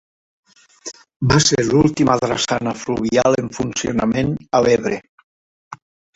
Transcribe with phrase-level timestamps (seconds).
[1.31, 4.99] Va ser l'última drassana fluvial en funcionament a l'Ebre.